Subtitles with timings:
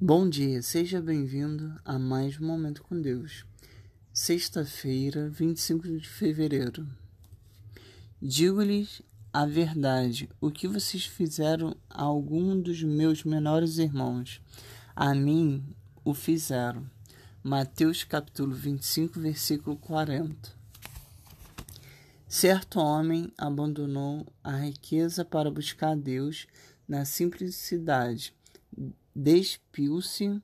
[0.00, 3.44] Bom dia, seja bem-vindo a mais um Momento com Deus.
[4.12, 6.86] Sexta-feira, 25 de fevereiro.
[8.22, 14.40] Digo-lhes a verdade: o que vocês fizeram a algum dos meus menores irmãos,
[14.94, 15.64] a mim
[16.04, 16.88] o fizeram.
[17.42, 20.52] Mateus capítulo 25, versículo 40.
[22.28, 26.46] Certo homem abandonou a riqueza para buscar Deus
[26.86, 28.32] na simplicidade
[29.20, 30.40] despiu-se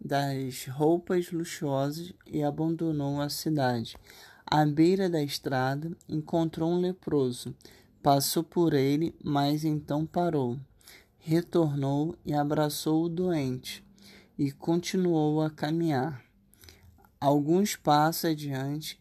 [0.00, 3.98] das roupas luxuosas e abandonou a cidade.
[4.46, 7.54] À beira da estrada, encontrou um leproso.
[8.02, 10.58] Passou por ele, mas então parou.
[11.18, 13.84] Retornou e abraçou o doente
[14.38, 16.24] e continuou a caminhar.
[17.20, 18.98] Alguns passos adiante,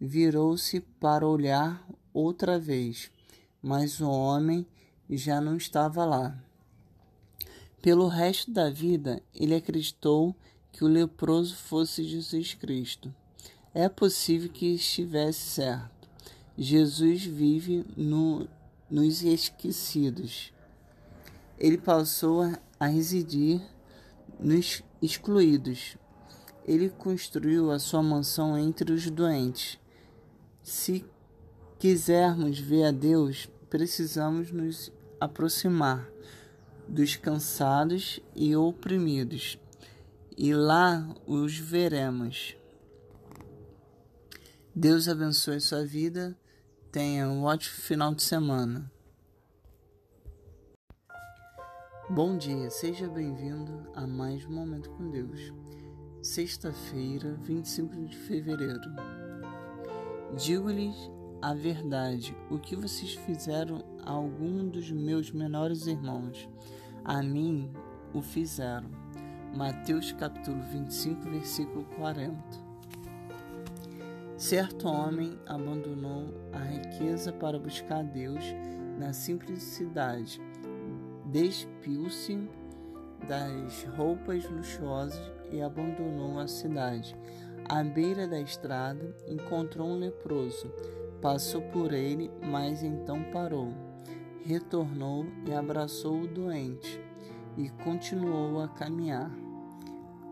[0.00, 3.10] virou-se para olhar outra vez,
[3.60, 4.66] mas o homem
[5.10, 6.45] já não estava lá.
[7.82, 10.34] Pelo resto da vida, ele acreditou
[10.72, 13.14] que o leproso fosse Jesus Cristo.
[13.72, 16.08] É possível que estivesse certo.
[16.56, 18.48] Jesus vive no,
[18.90, 20.52] nos esquecidos.
[21.58, 22.42] Ele passou
[22.80, 23.60] a residir
[24.40, 25.96] nos excluídos.
[26.66, 29.78] Ele construiu a sua mansão entre os doentes.
[30.62, 31.04] Se
[31.78, 34.90] quisermos ver a Deus, precisamos nos
[35.20, 36.08] aproximar
[36.88, 39.58] dos cansados e oprimidos,
[40.36, 42.56] e lá os veremos.
[44.74, 46.36] Deus abençoe sua vida.
[46.92, 48.90] Tenha um ótimo final de semana.
[52.08, 55.52] Bom dia, seja bem-vindo a mais um Momento com Deus.
[56.22, 58.94] Sexta-feira, 25 de fevereiro.
[60.36, 60.96] Digo-lhes
[61.40, 66.48] a verdade, o que vocês fizeram a algum dos meus menores irmãos,
[67.04, 67.70] a mim
[68.14, 68.88] o fizeram.
[69.54, 72.36] Mateus capítulo 25, versículo 40.
[74.36, 78.44] Certo homem abandonou a riqueza para buscar Deus
[78.98, 80.40] na simplicidade,
[81.26, 82.48] despiu-se
[83.26, 87.16] das roupas luxuosas e abandonou a cidade.
[87.68, 90.70] À beira da estrada, encontrou um leproso
[91.20, 93.72] Passou por ele, mas então parou.
[94.44, 97.00] Retornou e abraçou o doente
[97.56, 99.30] e continuou a caminhar.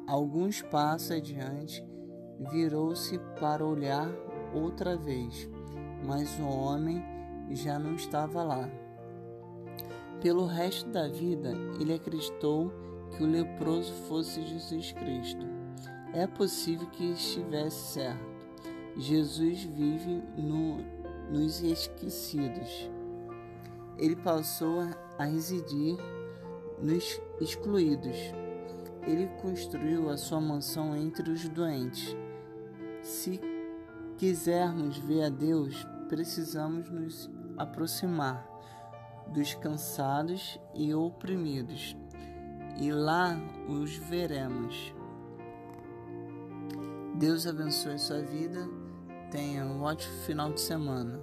[0.06, 1.82] Alguns passos adiante,
[2.52, 4.08] virou-se para olhar
[4.54, 5.48] outra vez,
[6.06, 7.02] mas o homem
[7.50, 8.68] já não estava lá.
[10.20, 12.70] Pelo resto da vida, ele acreditou
[13.16, 15.46] que o leproso fosse Jesus Cristo.
[16.12, 18.43] É possível que estivesse certo.
[18.96, 20.78] Jesus vive no,
[21.30, 22.88] nos esquecidos.
[23.98, 24.82] Ele passou
[25.18, 25.96] a residir
[26.80, 28.16] nos excluídos.
[29.02, 32.16] Ele construiu a sua mansão entre os doentes.
[33.02, 33.40] Se
[34.16, 38.48] quisermos ver a Deus, precisamos nos aproximar
[39.28, 41.96] dos cansados e oprimidos,
[42.78, 43.36] e lá
[43.68, 44.94] os veremos.
[47.16, 48.68] Deus abençoe sua vida
[49.34, 51.20] Tenha um ótimo final de semana.